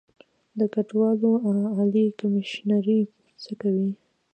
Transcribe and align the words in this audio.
د 0.57 0.59
کډوالو 0.73 1.31
عالي 1.75 2.05
کمیشنري 2.19 2.99
څه 3.43 3.51
کوي؟ 3.61 3.91